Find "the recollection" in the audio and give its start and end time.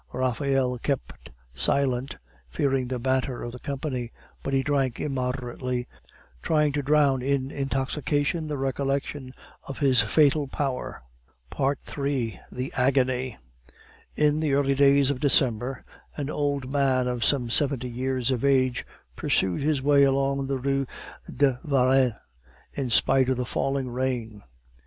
8.47-9.31